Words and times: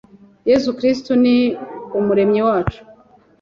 Yesu 0.49 0.69
Kristo 0.77 1.11
ni 1.23 1.35
Umuremyi 1.99 2.41
wacu. 2.47 2.79